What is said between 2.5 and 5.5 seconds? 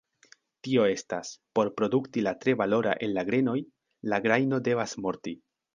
valora el la grenoj, la grajno devas morti.